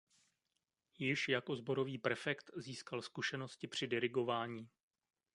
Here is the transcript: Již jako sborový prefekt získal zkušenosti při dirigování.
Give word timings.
Již 0.99 1.29
jako 1.29 1.55
sborový 1.55 1.97
prefekt 1.97 2.51
získal 2.55 3.01
zkušenosti 3.01 3.67
při 3.67 3.87
dirigování. 3.87 4.69